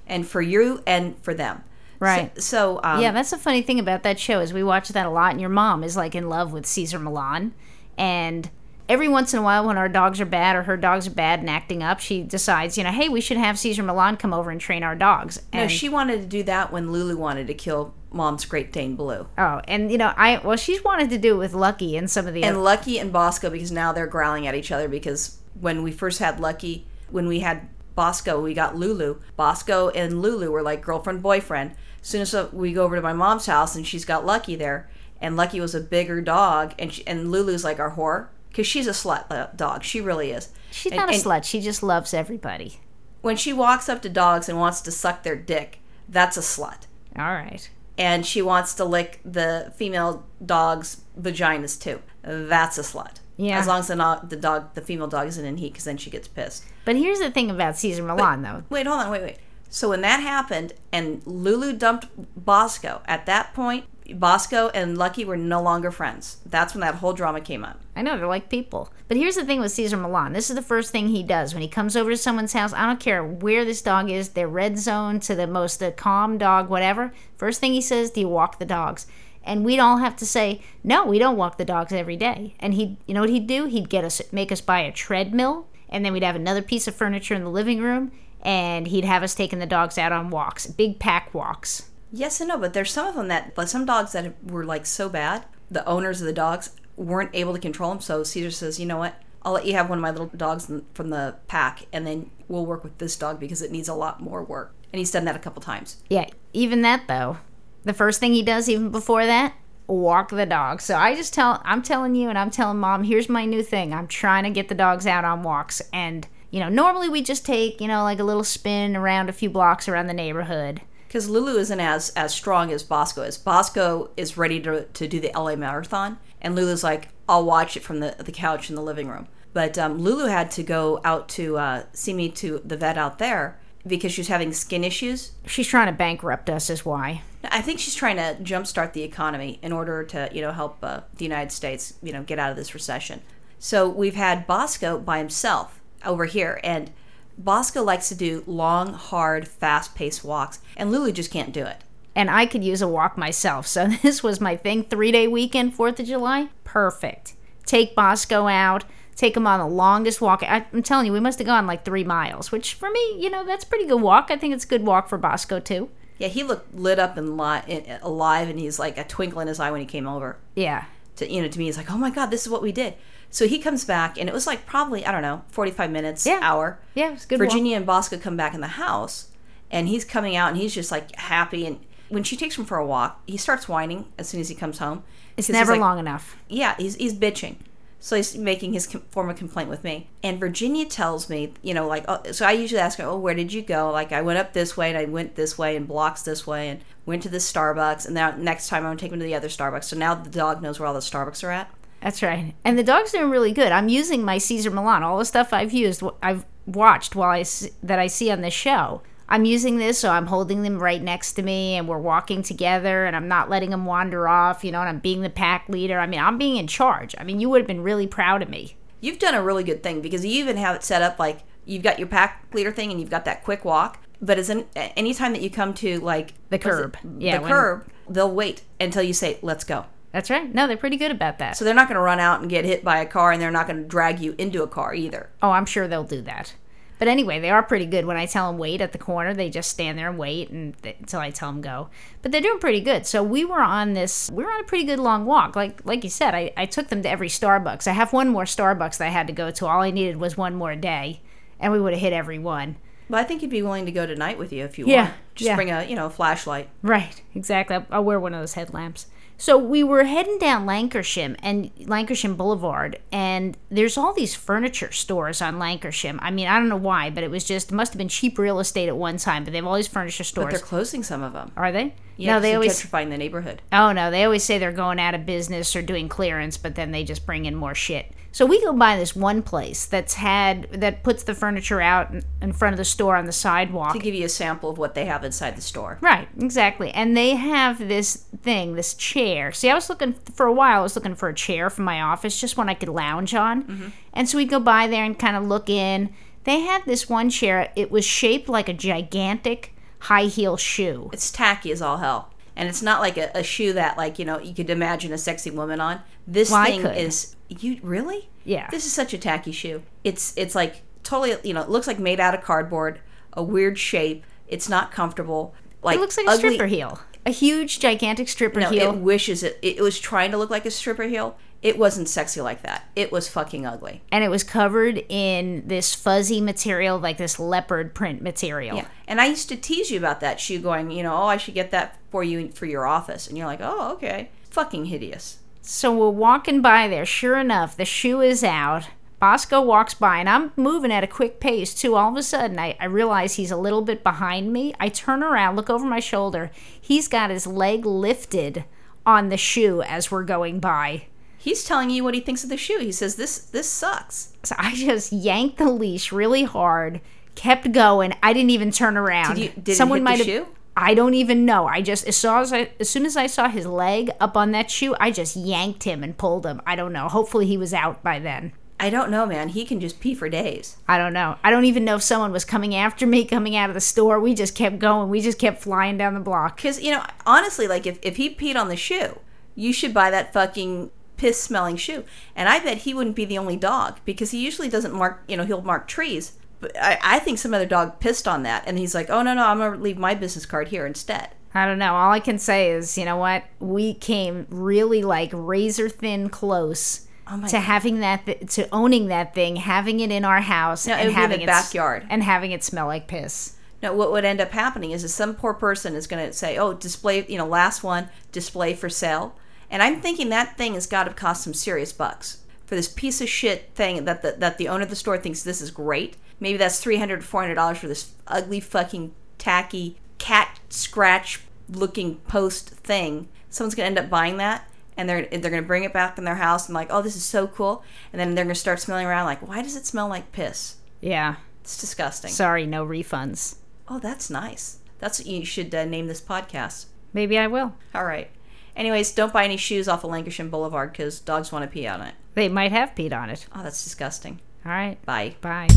and 0.09 0.27
for 0.27 0.43
you 0.43 0.83
and 0.85 1.17
for 1.23 1.33
them. 1.33 1.63
Right. 2.01 2.35
So, 2.35 2.41
so 2.41 2.81
um, 2.83 3.01
Yeah, 3.01 3.13
that's 3.13 3.31
the 3.31 3.39
funny 3.39 3.63
thing 3.63 3.79
about 3.79 4.03
that 4.03 4.19
show 4.19 4.41
is 4.41 4.53
we 4.53 4.65
watch 4.65 4.89
that 4.89 5.07
a 5.07 5.11
lot, 5.11 5.31
and 5.31 5.41
your 5.41 5.49
mom 5.49 5.85
is 5.85 5.97
like 5.97 6.17
in 6.17 6.29
love 6.29 6.53
with 6.53 6.67
Cesar 6.67 6.99
Millan, 6.99 7.55
and 7.97 8.51
every 8.89 9.09
once 9.09 9.33
in 9.33 9.41
a 9.41 9.43
while, 9.43 9.67
when 9.67 9.79
our 9.79 9.89
dogs 9.89 10.21
are 10.21 10.27
bad 10.27 10.57
or 10.57 10.63
her 10.65 10.77
dogs 10.77 11.07
are 11.07 11.13
bad 11.13 11.41
and 11.41 11.49
acting 11.49 11.83
up, 11.83 12.01
she 12.01 12.23
decides, 12.23 12.77
you 12.77 12.85
know, 12.85 12.93
hey, 12.93 13.09
we 13.09 13.21
should 13.21 13.37
have 13.37 13.59
Cesar 13.59 13.83
Millan 13.83 14.17
come 14.17 14.33
over 14.33 14.51
and 14.51 14.61
train 14.61 14.83
our 14.83 14.95
dogs. 14.95 15.41
no, 15.53 15.69
she 15.69 15.89
wanted 15.89 16.21
to 16.21 16.27
do 16.27 16.43
that 16.45 16.73
when 16.73 16.93
Lulu 16.93 17.17
wanted 17.17 17.47
to 17.47 17.55
kill 17.55 17.95
Mom's 18.13 18.45
Great 18.45 18.73
Dane 18.73 18.95
Blue. 18.95 19.27
oh, 19.39 19.61
and 19.67 19.91
you 19.91 19.99
know, 19.99 20.13
I 20.17 20.39
well, 20.39 20.57
she's 20.57 20.85
wanted 20.85 21.11
to 21.11 21.19
do 21.19 21.35
it 21.35 21.39
with 21.39 21.55
Lucky 21.55 21.97
and 21.97 22.11
some 22.11 22.27
of 22.27 22.35
the 22.35 22.45
and 22.45 22.57
other. 22.57 22.65
Lucky 22.65 22.99
and 22.99 23.13
Bosco 23.13 23.51
because 23.51 23.73
now 23.73 23.93
they're 23.93 24.07
growling 24.07 24.47
at 24.47 24.55
each 24.55 24.71
other 24.71 24.89
because 24.89 25.39
when 25.61 25.83
we 25.83 25.91
first 25.91 26.21
had 26.21 26.39
Lucky, 26.39 26.87
when 27.11 27.27
we 27.27 27.41
had 27.41 27.69
Bosco, 27.95 28.41
we 28.41 28.55
got 28.55 28.77
Lulu. 28.77 29.21
Bosco 29.37 29.89
and 29.91 30.23
Lulu 30.23 30.51
were 30.51 30.63
like 30.63 30.83
girlfriend 30.83 31.23
boyfriend. 31.23 31.73
As 32.01 32.09
soon 32.09 32.21
as 32.21 32.35
we 32.53 32.73
go 32.73 32.85
over 32.85 32.97
to 32.97 33.03
my 33.03 33.13
mom's 33.13 33.47
house 33.47 33.75
and 33.75 33.87
she's 33.87 34.05
got 34.05 34.27
Lucky 34.27 34.57
there, 34.57 34.91
and 35.21 35.37
Lucky 35.37 35.61
was 35.61 35.75
a 35.75 35.81
bigger 35.81 36.21
dog, 36.21 36.75
and 36.79 36.93
she, 36.93 37.07
and 37.07 37.31
Lulu's 37.31 37.65
like 37.65 37.81
our 37.81 37.93
whore 37.93 38.29
because 38.55 38.69
she's 38.69 38.87
a 38.87 38.93
slut 38.93 39.57
dog. 39.57 39.83
She 39.83 40.01
really 40.01 40.31
is. 40.31 40.49
She's 40.71 40.93
And- 40.93 41.01
not 41.01 41.11
a 41.11 41.19
slut. 41.19 41.43
She 41.43 41.61
just 41.61 41.83
loves 41.83 42.15
everybody. 42.15 42.79
When 43.21 43.37
she 43.37 43.53
walks 43.53 43.89
up 43.89 44.01
to 44.03 44.09
dogs 44.09 44.49
and 44.49 44.61
wants 44.61 44.81
to 44.83 44.93
suck 44.93 45.25
their 45.25 45.35
dick, 45.35 45.81
that's 46.09 46.37
a 46.37 46.41
slut. 46.41 46.83
All 47.19 47.25
right. 47.33 47.69
And 47.99 48.25
she 48.25 48.41
wants 48.43 48.75
to 48.75 48.85
lick 48.85 49.19
the 49.25 49.73
female 49.77 50.25
dog's 50.45 50.99
vaginas 51.21 51.81
too. 51.81 52.01
That's 52.23 52.79
a 52.79 52.83
slut. 52.83 53.17
Yeah. 53.37 53.59
As 53.59 53.67
long 53.67 53.81
as 53.81 53.89
the, 53.89 53.97
no- 53.97 54.21
the 54.23 54.37
dog, 54.37 54.75
the 54.75 54.83
female 54.83 55.09
dog, 55.09 55.27
isn't 55.27 55.45
in 55.45 55.57
heat, 55.57 55.73
because 55.73 55.85
then 55.85 55.97
she 55.97 56.11
gets 56.11 56.29
pissed. 56.29 56.65
But 56.85 56.95
here's 56.95 57.19
the 57.19 57.33
thing 57.33 57.51
about 57.51 57.77
Cesar 57.77 58.05
Millan, 58.05 58.43
though. 58.43 58.63
Wait, 58.71 58.87
hold 58.87 59.01
on, 59.01 59.11
wait, 59.11 59.23
wait. 59.23 59.39
So 59.69 59.89
when 59.89 60.03
that 60.03 60.21
happened 60.21 60.75
and 60.93 61.21
Lulu 61.27 61.73
dumped 61.73 62.07
Bosco, 62.37 63.03
at 63.07 63.27
that 63.27 63.53
point, 63.55 63.87
Bosco 64.13 64.69
and 64.75 64.99
Lucky 64.99 65.25
were 65.25 65.37
no 65.37 65.63
longer 65.63 65.91
friends. 65.91 66.39
That's 66.45 66.75
when 66.75 66.83
that 66.83 66.97
whole 66.97 67.15
drama 67.15 67.41
came 67.41 67.65
up. 67.65 67.81
I 67.97 68.03
know 68.03 68.17
they're 68.17 68.27
like 68.27 68.51
people. 68.51 68.93
But 69.09 69.17
here's 69.17 69.37
the 69.37 69.45
thing 69.45 69.61
with 69.61 69.73
Cesar 69.73 69.97
Millan. 69.97 70.35
This 70.35 70.51
is 70.51 70.57
the 70.57 70.63
first 70.63 70.93
thing 70.93 71.09
he 71.09 71.23
does 71.23 71.55
when 71.55 71.63
he 71.63 71.69
comes 71.69 71.97
over 71.97 72.11
to 72.11 72.17
someone's 72.17 72.53
house. 72.53 72.75
I 72.75 72.85
don't 72.85 73.01
care 73.01 73.25
where 73.25 73.65
this 73.65 73.81
dog 73.81 74.11
is, 74.11 74.31
their 74.31 74.49
red 74.49 74.79
zone 74.79 75.21
to 75.21 75.35
the 75.35 75.47
most 75.47 75.79
the 75.79 75.91
calm 75.91 76.37
dog, 76.37 76.69
whatever. 76.69 77.13
First 77.37 77.61
thing 77.61 77.73
he 77.73 77.81
says, 77.81 78.11
"Do 78.11 78.21
you 78.21 78.29
walk 78.29 78.59
the 78.59 78.67
dogs?" 78.67 79.07
And 79.43 79.65
we'd 79.65 79.79
all 79.79 79.99
have 79.99 80.17
to 80.17 80.27
say, 80.27 80.61
"No, 80.83 81.05
we 81.07 81.19
don't 81.19 81.37
walk 81.37 81.57
the 81.57 81.65
dogs 81.65 81.93
every 81.93 82.17
day." 82.17 82.57
And 82.61 82.75
he, 82.75 82.99
you 83.07 83.15
know 83.15 83.21
what 83.21 83.31
he'd 83.31 83.47
do? 83.47 83.67
He'd 83.67 83.89
get 83.89 84.05
us 84.05 84.21
make 84.33 84.53
us 84.53 84.61
buy 84.61 84.81
a 84.81 84.93
treadmill, 84.93 85.67
and 85.89 86.05
then 86.05 86.13
we'd 86.13 86.23
have 86.23 86.37
another 86.37 86.63
piece 86.63 86.87
of 86.87 86.95
furniture 86.95 87.35
in 87.35 87.45
the 87.45 87.51
living 87.51 87.81
room, 87.81 88.13
and 88.43 88.89
he'd 88.89 89.05
have 89.05 89.23
us 89.23 89.35
taking 89.35 89.61
the 89.61 89.67
dogs 89.67 89.97
out 89.97 90.13
on 90.13 90.29
walks, 90.29 90.67
big 90.67 90.99
pack 90.99 91.33
walks. 91.33 91.91
Yes 92.17 92.41
and 92.41 92.49
no, 92.49 92.59
but 92.59 92.75
there's 92.75 92.93
some 92.93 93.09
of 93.09 93.17
them 93.17 93.27
that, 93.27 93.57
but 93.57 93.69
some 93.69 93.85
dogs 93.85 94.13
that 94.13 94.35
were 94.45 94.65
like 94.65 94.87
so 94.87 95.09
bad, 95.09 95.47
the 95.69 95.85
owners 95.85 96.21
of 96.21 96.29
the 96.29 96.33
dogs 96.33 96.71
weren't 96.97 97.31
able 97.35 97.53
to 97.53 97.59
control 97.59 97.91
them. 97.91 98.01
So 98.01 98.23
Cesar 98.23 98.53
says, 98.53 98.79
you 98.79 98.87
know 98.87 98.99
what? 98.99 99.21
I'll 99.43 99.53
let 99.53 99.67
you 99.67 99.73
have 99.73 99.89
one 99.89 99.99
of 99.99 100.03
my 100.03 100.13
little 100.13 100.29
dogs 100.29 100.71
from 100.95 101.11
the 101.11 101.35
pack, 101.49 101.87
and 101.93 102.07
then 102.07 102.31
we'll 102.47 102.65
work 102.65 102.85
with 102.85 102.97
this 102.99 103.17
dog 103.17 103.41
because 103.41 103.63
it 103.63 103.73
needs 103.73 103.89
a 103.89 103.95
lot 103.95 104.21
more 104.21 104.45
work. 104.45 104.75
And 104.93 104.99
he's 104.99 105.11
done 105.11 105.25
that 105.25 105.35
a 105.35 105.41
couple 105.41 105.61
times. 105.61 106.03
Yeah, 106.09 106.27
even 106.53 106.83
that 106.83 107.09
though, 107.09 107.39
the 107.83 107.93
first 107.93 108.21
thing 108.21 108.33
he 108.33 108.45
does 108.45 108.69
even 108.69 108.91
before 108.91 109.27
that, 109.27 109.55
walk 109.89 110.31
the 110.31 110.47
dog. 110.47 110.81
So 110.83 110.97
I 110.97 111.17
just 111.17 111.35
tell 111.35 111.61
I'm 111.65 111.83
telling 111.83 112.15
you 112.15 112.29
and 112.29 112.39
I'm 112.39 112.51
telling 112.51 112.79
mom, 112.79 113.03
here's 113.03 113.29
my 113.29 113.45
new 113.45 113.63
thing. 113.63 113.93
I'm 113.93 114.07
trying 114.07 114.45
to 114.45 114.51
get 114.51 114.69
the 114.69 114.75
dogs 114.75 115.07
out 115.07 115.25
on 115.25 115.43
walks 115.43 115.83
and 115.93 116.27
you 116.51 116.61
know, 116.61 116.69
normally 116.69 117.09
we 117.09 117.21
just 117.21 117.45
take, 117.45 117.81
you 117.81 117.89
know, 117.89 118.05
like 118.05 118.21
a 118.21 118.25
little 118.25 118.45
spin 118.45 118.95
around 118.95 119.29
a 119.29 119.33
few 119.33 119.51
blocks 119.51 119.89
around 119.89 120.07
the 120.07 120.15
neighborhood. 120.15 120.81
Because 121.15 121.31
Lulu 121.31 121.61
isn't 121.61 121.79
as 121.79 122.11
as 122.17 122.35
strong 122.35 122.73
as 122.73 122.83
Bosco 122.83 123.23
is. 123.23 123.39
Bosco 123.39 124.11
is 124.17 124.37
ready 124.37 124.61
to, 124.63 124.83
to 124.83 125.07
do 125.07 125.21
the 125.21 125.31
LA 125.33 125.55
Marathon, 125.55 126.19
and 126.41 126.57
Lulu's 126.57 126.83
like, 126.83 127.07
I'll 127.29 127.45
watch 127.45 127.77
it 127.77 127.85
from 127.85 128.01
the, 128.01 128.17
the 128.19 128.33
couch 128.33 128.69
in 128.69 128.75
the 128.75 128.83
living 128.83 129.07
room. 129.07 129.29
But 129.53 129.79
um, 129.79 129.99
Lulu 130.01 130.25
had 130.25 130.51
to 130.51 130.65
go 130.65 131.01
out 131.05 131.29
to 131.29 131.57
uh, 131.57 131.85
see 131.93 132.13
me 132.13 132.31
to 132.31 132.61
the 132.65 132.77
vet 132.77 132.99
out 132.99 133.21
there 133.21 133.61
because 133.87 134.11
she's 134.11 134.27
having 134.27 134.53
skin 134.53 134.83
issues. 134.83 135.31
She's 135.47 135.69
trying 135.69 135.87
to 135.87 135.93
bankrupt 135.93 136.51
us 136.51 136.69
is 136.69 136.85
why. 136.85 137.23
I 137.45 137.63
think 137.63 137.79
she's 137.79 137.95
trying 137.95 138.17
to 138.17 138.37
jumpstart 138.43 138.93
the 138.93 139.05
economy 139.05 139.61
in 139.63 139.71
order 139.71 140.03
to, 140.03 140.29
you 140.33 140.41
know, 140.41 140.51
help 140.51 140.79
uh, 140.83 141.03
the 141.15 141.25
United 141.25 141.53
States, 141.53 141.95
you 142.03 142.13
know, 142.13 142.25
get 142.25 142.41
out 142.41 142.51
of 142.51 142.57
this 142.57 142.75
recession. 142.75 143.23
So 143.61 143.89
we've 143.89 144.17
had 144.17 144.49
Bosco 144.49 144.99
by 144.99 145.19
himself 145.19 145.81
over 146.05 146.25
here, 146.25 146.59
and 146.65 146.91
Bosco 147.37 147.83
likes 147.83 148.09
to 148.11 148.15
do 148.15 148.45
long, 148.47 148.93
hard, 148.95 149.49
fast-paced 149.49 150.25
walks, 150.25 150.61
and 150.77 150.91
Lulu 150.93 151.13
just 151.13 151.31
can't 151.31 151.53
do 151.53 151.65
it. 151.65 151.79
And 152.17 152.31
I 152.31 152.47
could 152.47 152.63
use 152.63 152.81
a 152.81 152.89
walk 152.89 153.19
myself. 153.19 153.67
So 153.67 153.89
this 154.03 154.23
was 154.23 154.41
my 154.41 154.57
thing. 154.57 154.85
Three 154.85 155.11
day 155.13 155.27
weekend, 155.27 155.77
4th 155.77 155.99
of 156.01 156.07
July. 156.07 156.49
Perfect. 156.63 157.35
Take 157.67 157.95
Bosco 157.95 158.47
out. 158.47 158.85
Take 159.17 159.37
him 159.37 159.47
on 159.47 159.61
the 159.61 159.67
longest 159.67 160.21
walk. 160.21 160.43
I, 160.43 160.67
I'm 160.73 160.83
telling 160.83 161.07
you, 161.07 161.13
we 161.13 161.21
must 161.21 161.39
have 161.39 161.47
gone 161.47 161.67
like 161.67 161.85
three 161.85 162.05
miles, 162.05 162.51
which 162.53 162.75
for 162.75 162.91
me, 162.91 163.17
you 163.21 163.31
know, 163.31 163.45
that's 163.45 163.65
a 163.65 163.67
pretty 163.69 163.87
good 163.87 164.01
walk. 164.01 164.27
I 164.31 164.37
think 164.37 164.55
it's 164.55 164.65
a 164.65 164.69
good 164.69 164.85
walk 164.85 165.09
for 165.09 165.19
Bosco, 165.19 165.61
too. 165.61 165.89
Yeah, 166.19 166.29
he 166.29 166.43
looked 166.45 166.75
lit 166.75 166.99
up 166.99 167.17
and 167.17 167.37
li- 167.37 167.63
and- 167.69 167.89
uh, 167.89 167.99
alive, 168.03 168.49
and 168.49 168.59
he's 168.59 168.79
like 168.79 168.97
a 168.99 169.05
twinkle 169.05 169.41
in 169.41 169.49
his 169.49 169.59
eye 169.61 169.71
when 169.71 169.81
he 169.81 169.87
came 169.87 170.07
over. 170.07 170.37
Yeah. 170.55 170.85
To 171.17 171.31
you 171.31 171.43
know, 171.43 171.49
to 171.49 171.59
me, 171.59 171.67
he's 171.67 171.77
like, 171.77 171.91
"Oh 171.91 171.97
my 171.99 172.11
god, 172.11 172.27
this 172.27 172.43
is 172.43 172.49
what 172.49 172.63
we 172.63 172.71
did." 172.73 172.95
So 173.35 173.49
he 173.49 173.59
comes 173.59 173.85
back, 173.85 174.17
and 174.17 174.29
it 174.29 174.33
was 174.33 174.47
like 174.47 174.65
probably 174.65 175.05
I 175.05 175.11
don't 175.11 175.23
know, 175.23 175.43
forty-five 175.49 175.91
minutes, 175.91 176.25
Yeah. 176.25 176.39
hour. 176.41 176.79
Yeah, 176.95 177.15
it's 177.15 177.25
a 177.25 177.27
good 177.29 177.41
walk. 177.41 177.49
Virginia 177.49 177.77
and 177.77 177.85
Bosco 177.85 178.17
come 178.17 178.37
back 178.37 178.55
in 178.55 178.61
the 178.61 178.69
house, 178.69 179.29
and 179.73 179.89
he's 179.89 180.05
coming 180.05 180.37
out, 180.37 180.51
and 180.53 180.57
he's 180.57 180.73
just 180.73 180.93
like 180.93 181.15
happy. 181.17 181.67
And 181.67 181.81
when 182.11 182.23
she 182.23 182.37
takes 182.37 182.57
him 182.57 182.65
for 182.65 182.79
a 182.79 182.87
walk, 182.87 183.21
he 183.27 183.37
starts 183.37 183.69
whining 183.69 184.07
as 184.19 184.29
soon 184.29 184.41
as 184.41 184.49
he 184.49 184.55
comes 184.55 184.79
home. 184.79 185.03
It's 185.37 185.49
never 185.49 185.73
like- 185.73 185.81
long 185.81 185.99
enough. 185.99 186.37
Yeah, 186.49 186.77
he's 186.79 186.95
he's 186.95 187.13
bitching. 187.13 187.57
So 187.99 188.15
he's 188.17 188.37
making 188.37 188.75
his 188.75 188.87
com- 188.87 189.03
form 189.11 189.31
of 189.31 189.37
complaint 189.37 189.69
with 189.71 189.83
me. 189.83 190.11
And 190.23 190.39
Virginia 190.39 190.85
tells 190.85 191.29
me, 191.31 191.55
you 191.63 191.73
know, 191.75 191.89
like, 191.89 192.05
oh, 192.07 192.21
so 192.33 192.45
I 192.47 192.53
usually 192.53 192.81
ask 192.83 192.99
her, 192.99 193.05
oh, 193.07 193.17
where 193.17 193.35
did 193.35 193.51
you 193.51 193.63
go? 193.63 193.91
Like, 193.91 194.13
I 194.13 194.21
went 194.21 194.39
up 194.39 194.53
this 194.53 194.77
way 194.77 194.91
and 194.91 194.99
I 194.99 195.07
went 195.07 195.37
this 195.37 195.57
way 195.57 195.75
and 195.75 195.89
blocks 195.89 196.21
this 196.21 196.47
way 196.47 196.69
and 196.69 196.83
went 197.07 197.23
to 197.23 197.31
this 197.31 197.51
Starbucks. 197.51 198.05
And 198.05 198.15
now 198.15 198.33
next 198.37 198.69
time 198.69 198.81
I'm 198.85 198.89
going 198.91 198.99
to 198.99 199.03
take 199.03 199.11
him 199.13 199.21
to 199.21 199.25
the 199.25 199.35
other 199.35 199.49
Starbucks. 199.49 199.85
So 199.85 199.97
now 199.97 200.15
the 200.15 200.29
dog 200.29 200.61
knows 200.63 200.79
where 200.79 200.87
all 200.87 200.93
the 200.93 201.01
Starbucks 201.01 201.43
are 201.45 201.51
at. 201.51 201.71
That's 202.05 202.23
right. 202.23 202.55
And 202.65 202.79
the 202.79 202.83
dog's 202.85 203.13
doing 203.13 203.31
really 203.31 203.51
good. 203.51 203.73
I'm 203.73 203.89
using 203.89 204.23
my 204.23 204.37
Cesar 204.39 204.71
Millan. 204.71 205.03
All 205.03 205.17
the 205.19 205.25
stuff 205.25 205.55
I've 205.55 205.73
used, 205.73 206.03
I've 206.23 206.45
watched 206.67 207.17
while 207.17 207.31
I 207.31 207.45
that 207.83 207.99
I 207.99 208.07
see 208.09 208.31
on 208.31 208.43
this 208.43 208.53
show. 208.55 209.01
I'm 209.27 209.47
using 209.47 209.79
this, 209.79 209.99
so 209.99 210.11
I'm 210.11 210.27
holding 210.27 210.63
them 210.63 210.79
right 210.79 211.03
next 211.03 211.33
to 211.33 211.43
me, 211.43 211.77
and 211.77 211.89
we're 211.89 211.97
walking 211.99 212.43
together, 212.43 213.07
and 213.07 213.17
I'm 213.17 213.27
not 213.27 213.49
letting 213.49 213.71
them 213.71 213.87
wander 213.87 214.29
off. 214.29 214.63
You 214.63 214.71
know, 214.71 214.81
and 214.81 214.89
I'm 214.91 214.99
being 214.99 215.23
the 215.23 215.31
pack 215.31 215.67
leader. 215.71 215.99
I 215.99 216.07
mean, 216.07 216.21
I'm 216.21 216.37
being 216.37 216.59
in 216.59 216.67
charge. 216.67 217.15
I 217.19 217.25
mean, 217.25 217.41
you 217.41 217.49
would 217.49 217.63
have 217.63 217.67
been 217.67 217.83
really 217.83 218.07
proud 218.07 218.43
of 218.43 218.51
me. 218.51 218.77
You've 219.01 219.19
done 219.19 219.35
a 219.35 219.43
really 219.43 219.65
good 219.65 219.83
thing 219.83 220.03
because 220.03 220.27
you 220.27 220.33
even 220.33 220.59
have 220.59 220.77
it 220.77 220.85
set 220.85 221.01
up 221.01 221.19
like 221.19 221.41
you've 221.65 221.83
got 221.83 221.99
your 221.99 222.09
pack 222.09 222.45
leader 222.53 222.71
thing 222.71 222.91
and 222.91 223.01
you've 223.01 223.09
got 223.11 223.25
that 223.25 223.45
quick 223.45 223.65
walk. 223.65 223.99
But 224.21 224.39
as 224.39 224.51
an, 224.51 224.67
anytime 224.77 225.33
that 225.33 225.41
you 225.43 225.49
come 225.51 225.73
to 225.75 226.01
like 226.01 226.35
The 226.51 226.59
what 226.59 226.67
is 226.67 226.79
it? 226.81 226.83
curb. 226.83 226.97
Yeah, 227.19 227.37
the 227.39 227.43
when- 227.43 227.51
curb, 227.53 227.87
they'll 228.11 228.31
wait 228.31 228.63
until 228.79 229.03
you 229.03 229.15
say, 229.15 229.39
let's 229.41 229.65
go. 229.65 229.87
That's 230.15 230.31
right. 230.31 230.55
No, 230.55 230.69
they're 230.69 230.77
pretty 230.77 230.97
good 230.97 231.11
about 231.11 231.39
that. 231.41 231.57
So 231.57 231.65
they're 231.65 231.75
not 231.75 231.89
going 231.89 231.97
to 231.97 232.01
run 232.01 232.21
out 232.21 232.41
and 232.41 232.49
get 232.49 232.65
hit 232.65 232.85
by 232.85 233.01
a 233.01 233.07
car 233.07 233.33
and 233.33 233.43
they're 233.43 233.51
not 233.51 233.67
going 233.67 233.83
to 233.83 233.89
drag 233.89 234.21
you 234.21 234.37
into 234.39 234.63
a 234.63 234.69
car 234.69 234.95
either. 234.95 235.29
Oh, 235.43 235.51
I'm 235.51 235.67
sure 235.67 235.89
they'll 235.89 236.05
do 236.05 236.23
that. 236.23 236.55
But 237.01 237.09
anyway, 237.09 237.41
they 237.41 237.51
are 237.51 237.65
pretty 237.65 237.87
good. 237.87 238.05
When 238.07 238.17
I 238.17 238.25
tell 238.27 238.49
them 238.49 238.57
wait 238.57 238.81
at 238.81 238.93
the 238.93 238.99
corner, 238.99 239.35
they 239.35 239.51
just 239.51 239.69
stand 239.69 239.99
there 239.99 240.09
and 240.09 240.17
wait 240.17 240.51
and 240.51 240.81
th- 240.81 240.95
until 241.01 241.19
I 241.19 241.31
tell 241.31 241.51
them 241.51 241.61
go. 241.61 241.91
But 242.23 242.31
they're 242.31 242.41
doing 242.41 242.61
pretty 242.61 242.81
good. 242.81 243.05
So 243.07 243.25
we 243.25 243.45
were 243.45 243.61
on 243.61 243.95
this. 243.95 244.31
We 244.31 244.45
were 244.45 244.51
on 244.53 244.61
a 244.61 244.65
pretty 244.65 244.85
good 244.85 245.01
long 245.01 245.25
walk. 245.27 245.57
Like 245.57 245.85
like 245.85 246.05
you 246.05 246.09
said, 246.11 246.33
I, 246.37 246.53
I 246.57 246.67
took 246.67 246.89
them 246.89 247.03
to 247.03 247.11
every 247.11 247.29
Starbucks. 247.29 247.89
I 247.89 247.93
have 247.93 248.13
one 248.13 248.29
more 248.29 248.45
Starbucks 248.45 248.99
that 248.99 249.09
I 249.09 249.11
had 249.11 249.27
to 249.27 249.33
go 249.33 249.51
to. 249.51 249.67
All 249.67 249.83
I 249.83 249.91
needed 249.91 250.19
was 250.19 250.37
one 250.37 250.55
more 250.55 250.77
day, 250.77 251.21
and 251.59 251.73
we 251.73 251.81
would 251.81 251.93
have 251.93 252.01
hit 252.01 252.13
every 252.13 252.39
one. 252.39 252.77
But 253.11 253.19
I 253.19 253.25
think 253.25 253.41
he'd 253.41 253.51
be 253.51 253.61
willing 253.61 253.87
to 253.87 253.93
go 253.93 254.07
tonight 254.07 254.39
with 254.39 254.53
you 254.53 254.65
if 254.65 254.79
you 254.79 254.87
Yeah, 254.87 255.03
want. 255.07 255.15
Just 255.35 255.49
yeah. 255.49 255.57
bring 255.57 255.71
a 255.73 255.83
you 255.85 255.97
know 255.97 256.09
flashlight. 256.09 256.71
Right, 256.81 257.21
exactly. 257.35 257.75
I'll, 257.75 257.87
I'll 257.91 258.05
wear 258.05 258.21
one 258.21 258.35
of 258.35 258.41
those 258.41 258.55
headlamps. 258.55 259.09
So 259.45 259.59
we 259.59 259.85
were 259.85 260.05
heading 260.05 260.39
down 260.39 260.65
Lankershim 260.65 261.37
and 261.43 261.71
Lankershim 261.77 262.35
Boulevard, 262.35 262.99
and 263.13 263.59
there's 263.71 263.99
all 263.99 264.15
these 264.15 264.35
furniture 264.35 264.91
stores 264.91 265.43
on 265.43 265.57
Lankershim. 265.57 266.19
I 266.23 266.31
mean, 266.31 266.49
I 266.49 266.59
don't 266.59 266.71
know 266.71 266.79
why, 266.79 267.11
but 267.11 267.23
it 267.23 267.31
was 267.31 267.45
just 267.45 267.71
it 267.71 267.75
must 267.75 267.93
have 267.93 267.99
been 267.99 268.09
cheap 268.09 268.39
real 268.39 268.59
estate 268.59 268.89
at 268.89 268.97
one 268.97 269.19
time. 269.19 269.45
But 269.45 269.51
they 269.51 269.59
have 269.59 269.67
all 269.67 269.75
these 269.75 269.87
furniture 269.87 270.23
But 270.23 270.29
stores. 270.29 270.51
they're 270.51 270.63
closing 270.63 271.03
some 271.03 271.23
of 271.23 271.35
them. 271.35 271.53
Are 271.59 271.71
they? 271.71 271.95
Yeah, 272.17 272.35
no, 272.35 272.41
they 272.41 272.55
always. 272.55 272.81
gentrifying 272.81 273.11
the 273.11 273.19
neighborhood. 273.19 273.63
Oh 273.73 273.93
no, 273.93 274.11
they 274.11 274.25
always 274.25 274.45
say 274.45 274.59
they're 274.59 274.73
going 274.73 275.01
out 275.01 275.15
of 275.15 275.27
business 275.27 275.75
or 275.75 275.83
doing 275.83 276.09
clearance, 276.09 276.57
but 276.57 276.75
then 276.75 276.93
they 276.93 277.05
just 277.05 277.27
bring 277.27 277.45
in 277.45 277.55
more 277.55 277.75
shit. 277.75 278.13
So 278.33 278.47
we 278.47 278.61
go 278.63 278.73
by 278.73 278.97
this 278.97 279.15
one 279.15 279.43
place 279.43 279.87
that's 279.87 280.15
had 280.15 280.69
that 280.73 281.05
puts 281.05 281.23
the 281.23 281.37
furniture 281.37 281.81
out 281.81 282.13
in- 282.43 282.53
front 282.53 282.73
of 282.73 282.79
the 282.79 282.85
store 282.85 283.15
on 283.15 283.27
the 283.27 283.33
sidewalk. 283.33 283.93
To 283.93 283.99
give 284.01 284.15
you 284.15 284.25
a 284.25 284.29
sample 284.29 284.71
of 284.71 284.77
what 284.77 284.97
they 284.97 285.05
have 285.05 285.23
inside 285.23 285.57
the 285.57 285.61
store. 285.61 285.99
Right, 286.01 286.27
exactly. 286.41 286.91
And 286.91 287.17
they 287.17 287.37
have 287.37 287.79
this 287.79 288.25
thing, 288.43 288.75
this 288.75 288.95
chair. 288.95 289.53
See, 289.53 289.71
I 289.71 289.75
was 289.75 289.89
looking 289.89 290.15
for 290.35 290.47
a 290.47 290.53
while, 290.53 290.81
I 290.81 290.83
was 290.83 290.97
looking 290.97 291.15
for 291.15 291.29
a 291.29 291.35
chair 291.35 291.71
for 291.71 291.83
my 291.83 292.01
office, 292.01 292.41
just 292.41 292.57
one 292.57 292.69
I 292.69 292.75
could 292.75 292.89
lounge 292.89 293.35
on. 293.35 293.63
Mm-hmm. 293.63 293.89
And 294.15 294.29
so 294.29 294.39
we'd 294.39 294.51
go 294.51 294.59
by 294.59 294.89
there 294.89 295.05
and 295.05 295.17
kind 295.17 295.37
of 295.37 295.45
look 295.45 295.71
in. 295.71 296.13
They 296.43 296.61
had 296.61 296.85
this 296.87 297.09
one 297.09 297.31
chair, 297.31 297.73
it 297.77 297.93
was 297.93 298.05
shaped 298.05 298.49
like 298.49 298.69
a 298.69 298.75
gigantic 298.75 299.74
high 300.05 300.25
heel 300.25 300.57
shoe. 300.57 301.09
It's 301.13 301.31
tacky 301.31 301.73
as 301.73 301.81
all 301.81 301.97
hell. 301.99 302.31
And 302.57 302.69
it's 302.69 302.83
not 302.83 303.01
like 303.01 303.17
a, 303.17 303.31
a 303.35 303.43
shoe 303.43 303.73
that 303.73 303.97
like, 303.97 304.19
you 304.19 304.25
know, 304.25 304.39
you 304.39 304.55
could 304.55 304.71
imagine 304.71 305.13
a 305.13 305.19
sexy 305.19 305.51
woman 305.51 305.81
on. 305.81 306.01
This 306.27 306.51
Well, 306.51 306.65
thing 306.65 306.87
is 306.87 307.35
you 307.49 307.79
really? 307.83 308.29
Yeah. 308.45 308.69
This 308.71 308.87
is 308.87 308.93
such 308.93 309.13
a 309.15 309.19
tacky 309.19 309.51
shoe. 309.53 309.83
It's 310.05 310.33
it's 310.37 310.55
like 310.55 310.83
totally 311.03 311.37
you 311.43 311.55
know, 311.55 311.63
it 311.63 311.71
looks 311.71 311.87
like 311.87 311.99
made 311.99 312.21
out 312.21 312.35
of 312.35 312.43
cardboard, 312.43 313.01
a 313.33 313.43
weird 313.43 313.79
shape. 313.79 314.25
It's 314.47 314.69
not 314.69 314.93
comfortable. 314.93 315.55
Like 315.83 315.97
It 315.97 316.01
looks 316.01 316.17
like 316.17 316.27
a 316.27 316.37
stripper 316.37 316.67
heel. 316.67 317.01
A 317.27 317.31
huge, 317.31 317.81
gigantic 317.81 318.29
stripper 318.29 318.61
No, 318.61 318.69
heel. 318.71 318.93
it 318.93 318.99
wishes 318.99 319.43
it, 319.43 319.59
it 319.63 319.81
was 319.81 319.99
trying 319.99 320.31
to 320.33 320.37
look 320.37 320.51
like 320.51 320.67
a 320.67 320.71
stripper 320.71 321.05
heel. 321.05 321.37
It 321.63 321.79
wasn't 321.79 322.11
sexy 322.11 322.43
like 322.43 322.63
that. 322.63 322.91
It 322.95 323.11
was 323.11 323.27
fucking 323.29 323.65
ugly. 323.65 324.03
and 324.13 324.23
it 324.23 324.29
was 324.29 324.45
covered 324.45 325.03
in 325.09 325.67
this 325.67 325.95
fuzzy 325.95 326.43
material, 326.43 326.99
like 326.99 327.17
this 327.17 327.39
leopard 327.39 327.95
print 327.95 328.21
material. 328.21 328.77
Yeah. 328.77 328.87
And 329.09 329.19
I 329.19 329.27
used 329.27 329.49
to 329.49 329.57
tease 329.57 329.91
you 329.91 329.97
about 329.97 330.21
that 330.21 330.39
shoe 330.41 330.59
going, 330.59 330.91
you 330.91 331.03
know, 331.03 331.15
oh, 331.17 331.27
I 331.27 331.39
should 331.39 331.55
get 331.55 331.71
that 331.71 331.99
for 332.11 332.23
you 332.23 332.51
for 332.53 332.67
your 332.67 332.87
office. 332.87 333.27
And 333.27 333.39
you're 333.39 333.47
like, 333.47 333.61
oh, 333.63 333.93
okay. 333.95 334.29
Fucking 334.51 334.85
hideous. 334.87 335.39
So 335.63 335.91
we're 335.97 336.11
walking 336.11 336.61
by 336.61 336.87
there. 336.89 337.07
Sure 337.07 337.39
enough, 337.39 337.75
the 337.79 337.87
shoe 337.87 338.21
is 338.21 338.45
out. 338.45 338.89
Bosco 339.25 339.63
walks 339.63 339.95
by, 339.95 340.19
and 340.19 340.29
I'm 340.29 340.53
moving 340.55 340.93
at 340.93 341.03
a 341.03 341.07
quick 341.07 341.41
pace 341.41 341.73
too. 341.73 341.97
All 341.97 342.11
of 342.11 342.17
a 342.19 342.23
sudden, 342.23 342.59
I, 342.59 342.77
I 342.79 342.85
realize 342.85 343.37
he's 343.37 343.51
a 343.51 343.57
little 343.57 343.81
bit 343.81 344.05
behind 344.05 344.53
me. 344.53 344.75
I 344.79 344.91
turn 344.91 345.23
around, 345.23 345.57
look 345.57 345.71
over 345.71 345.87
my 345.87 345.99
shoulder. 345.99 346.51
He's 346.79 347.09
got 347.09 347.31
his 347.31 347.47
leg 347.47 347.87
lifted 347.87 348.67
on 349.07 349.31
the 349.31 349.39
shoe 349.39 349.81
as 349.81 350.11
we're 350.11 350.25
going 350.25 350.61
by. 350.61 351.07
He's 351.39 351.65
telling 351.65 351.89
you 351.89 352.05
what 352.05 352.13
he 352.13 352.21
thinks 352.21 352.45
of 352.45 352.51
the 352.51 352.59
shoe. 352.59 352.81
He 352.81 352.93
says 352.93 353.17
this 353.17 353.39
this 353.39 353.67
sucks. 353.71 354.35
So 354.43 354.57
I 354.59 354.75
just 354.75 355.11
yanked 355.11 355.57
the 355.57 355.71
leash 355.71 356.13
really 356.13 356.45
hard, 356.45 357.01
kept 357.35 357.73
going. 357.73 358.13
I 358.23 358.35
didn't 358.35 358.51
even 358.51 358.73
turn 358.73 358.99
around. 358.99 359.37
Did 359.37 359.43
you- 359.57 359.63
did 359.63 359.79
the 359.79 360.01
might 360.01 360.19
have. 360.19 360.27
shoe? 360.27 360.49
I 360.77 360.93
don't 360.93 361.15
even 361.15 361.47
know. 361.47 361.67
I 361.67 361.81
just 361.81 362.07
as 362.07 362.17
soon 362.17 362.41
as 362.41 362.53
I 362.53 362.73
as 362.79 362.91
soon 362.91 363.07
as 363.07 363.17
I 363.17 363.27
saw 363.27 363.49
his 363.49 363.65
leg 363.67 364.11
up 364.21 364.37
on 364.37 364.51
that 364.51 364.71
shoe, 364.71 364.95
I 365.01 365.11
just 365.11 365.35
yanked 365.35 365.85
him 365.85 366.05
and 366.05 366.15
pulled 366.15 366.45
him. 366.45 366.61
I 366.67 366.77
don't 366.77 366.93
know. 366.93 367.09
Hopefully 367.09 367.47
he 367.47 367.57
was 367.57 367.73
out 367.73 368.03
by 368.03 368.19
then. 368.19 368.53
I 368.85 368.91
don't 368.91 369.11
know, 369.11 369.25
man. 369.25 369.49
He 369.49 369.65
can 369.65 369.81
just 369.81 369.99
pee 369.99 370.15
for 370.15 370.29
days. 370.29 370.77
I 370.87 370.99
don't 370.99 371.15
know. 371.15 371.39
I 371.43 371.51
don't 371.51 371.65
even 371.65 371.87
know 371.87 371.97
if 371.97 372.03
someone 372.03 372.33
was 372.33 372.45
coming 372.45 372.75
after 372.75 373.07
me 373.07 373.25
coming 373.25 373.57
out 373.57 373.71
of 373.71 373.75
the 373.75 373.81
store. 373.81 374.21
We 374.21 374.35
just 374.35 374.55
kept 374.55 374.79
going. 374.79 375.09
We 375.09 375.23
just 375.23 375.39
kept 375.39 375.63
flying 375.63 375.97
down 375.97 376.13
the 376.13 376.21
block. 376.21 376.57
Because, 376.57 376.83
you 376.83 376.91
know, 376.91 377.03
honestly, 377.25 377.67
like 377.67 377.87
if, 377.87 377.99
if 378.03 378.17
he 378.17 378.35
peed 378.35 378.57
on 378.57 378.69
the 378.69 378.77
shoe, 378.77 379.21
you 379.55 379.73
should 379.73 379.95
buy 379.95 380.11
that 380.11 380.35
fucking 380.35 380.91
piss 381.17 381.43
smelling 381.43 381.79
shoe. 381.79 382.05
And 382.37 382.47
I 382.47 382.59
bet 382.59 382.77
he 382.77 382.93
wouldn't 382.93 383.17
be 383.17 383.25
the 383.25 383.39
only 383.39 383.57
dog 383.57 384.01
because 384.05 384.33
he 384.33 384.45
usually 384.45 384.69
doesn't 384.69 384.93
mark, 384.93 385.25
you 385.29 385.39
know, 385.39 385.47
he'll 385.47 385.63
mark 385.63 385.89
trees. 385.89 386.33
But 386.61 386.77
I, 386.79 386.99
I 387.03 387.19
think 387.21 387.39
some 387.39 387.55
other 387.55 387.65
dog 387.65 388.01
pissed 388.01 388.29
on 388.29 388.43
that. 388.43 388.65
And 388.67 388.79
he's 388.79 388.95
like, 388.95 389.09
oh, 389.09 389.23
no, 389.23 389.33
no, 389.33 389.47
I'm 389.47 389.61
going 389.61 389.73
to 389.73 389.79
leave 389.79 389.97
my 389.97 390.15
business 390.15 390.45
card 390.45 390.69
here 390.69 390.85
instead. 390.85 391.31
I 391.55 391.65
don't 391.65 391.79
know. 391.79 391.95
All 391.95 392.13
I 392.13 392.21
can 392.21 392.39
say 392.39 392.73
is, 392.73 392.99
you 392.99 393.07
know 393.07 393.17
what? 393.17 393.45
We 393.61 393.95
came 393.95 394.47
really 394.51 395.03
like 395.03 395.31
razor 395.33 395.89
thin 395.89 396.29
close 396.29 397.09
Oh 397.27 397.47
to 397.49 397.59
having 397.59 398.01
that, 398.01 398.27
th- 398.27 398.55
to 398.55 398.69
owning 398.71 399.07
that 399.09 399.35
thing, 399.35 399.57
having 399.57 400.01
it 400.01 400.11
in 400.11 400.25
our 400.25 400.41
house, 400.43 400.87
No, 400.87 400.95
and 400.95 401.13
having 401.13 401.39
the 401.39 401.45
it 401.45 401.47
backyard. 401.47 402.07
and 402.11 402.23
having 402.23 402.53
it 402.53 402.63
smell 402.63 402.87
like 402.87 403.07
piss. 403.07 403.57
No, 403.83 403.93
what 403.95 404.13
would 404.13 404.25
end 404.25 404.41
up 404.41 404.51
happening 404.53 404.91
is 404.93 405.03
that 405.03 405.09
some 405.09 405.35
poor 405.35 405.55
person 405.55 405.95
is 405.95 406.07
going 406.07 406.27
to 406.27 406.33
say, 406.33 406.57
"Oh, 406.59 406.73
display, 406.75 407.25
you 407.29 407.39
know, 407.39 407.47
last 407.47 407.83
one, 407.83 408.09
display 408.33 408.75
for 408.75 408.89
sale," 408.91 409.37
and 409.71 409.83
I'm 409.83 410.01
thinking 410.01 410.29
that 410.29 410.57
thing 410.59 410.75
has 410.75 410.87
got 410.87 411.05
to 411.05 411.15
cost 411.15 411.43
some 411.45 411.55
serious 411.55 411.93
bucks 411.93 412.39
for 412.67 412.75
this 412.75 412.89
piece 412.89 413.21
of 413.21 413.29
shit 413.29 413.71
thing 413.75 414.05
that 414.07 414.23
the, 414.23 414.33
that 414.39 414.59
the 414.59 414.69
owner 414.69 414.83
of 414.85 414.91
the 414.91 414.97
store 414.97 415.19
thinks 415.19 415.43
this 415.43 415.61
is 415.63 415.71
great. 415.71 416.17
Maybe 416.41 416.59
that's 416.59 416.81
three 416.81 416.97
hundred, 416.99 417.25
four 417.25 417.41
hundred 417.43 417.55
dollars 417.57 417.79
for 417.79 417.89
this 417.89 418.13
ugly, 418.27 418.61
fucking, 418.61 419.15
tacky, 419.39 419.97
cat 420.19 420.61
scratch 420.69 421.41
looking 421.71 422.17
post 422.29 422.71
thing. 422.71 423.29
Someone's 423.51 423.75
going 423.75 423.85
to 423.95 424.01
end 424.01 424.07
up 424.07 424.11
buying 424.11 424.37
that. 424.39 424.69
And 424.97 425.09
they're, 425.09 425.27
they're 425.27 425.51
going 425.51 425.63
to 425.63 425.67
bring 425.67 425.85
it 425.85 425.93
back 425.93 426.19
in 426.19 426.25
their 426.25 426.37
house 426.37 426.67
and 426.67 426.75
like, 426.75 426.89
oh, 426.91 427.03
this 427.03 427.17
is 427.17 427.25
so 427.25 427.49
cool. 427.49 427.83
And 428.13 428.21
then 428.21 428.35
they're 428.35 428.45
going 428.45 428.55
to 428.55 428.61
start 428.61 428.81
smelling 428.81 429.07
around 429.07 429.27
like, 429.27 429.47
why 429.47 429.61
does 429.63 429.75
it 429.77 429.87
smell 429.87 430.09
like 430.09 430.31
piss? 430.33 430.77
Yeah. 431.01 431.37
It's 431.63 431.81
disgusting. 431.81 432.31
Sorry, 432.31 432.67
no 432.67 432.87
refunds. 432.87 433.57
Oh, 433.89 433.99
that's 433.99 434.31
nice. 434.31 434.79
That's 434.99 435.19
what 435.19 435.27
you 435.27 435.45
should 435.45 435.75
uh, 435.75 435.85
name 435.85 436.07
this 436.07 436.21
podcast. 436.21 436.87
Maybe 437.13 437.39
I 437.39 437.47
will. 437.47 437.75
All 437.95 438.05
right. 438.05 438.31
Anyways, 438.77 439.13
don't 439.13 439.33
buy 439.33 439.45
any 439.45 439.57
shoes 439.57 439.89
off 439.89 440.05
of 440.05 440.11
Lankershim 440.11 440.51
Boulevard 440.51 440.93
because 440.93 441.21
dogs 441.21 441.53
want 441.53 441.65
to 441.65 441.71
pee 441.71 441.87
on 441.87 442.01
it. 442.01 442.15
They 442.35 442.49
might 442.49 442.73
have 442.73 442.95
peed 442.95 443.13
on 443.13 443.31
it. 443.31 443.47
Oh, 443.55 443.63
that's 443.63 443.85
disgusting. 443.85 444.41
All 444.67 444.73
right. 444.73 445.03
Bye. 445.05 445.37
Bye. 445.41 445.69